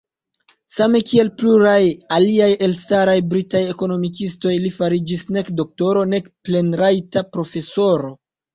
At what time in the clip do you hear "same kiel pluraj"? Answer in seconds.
0.77-1.83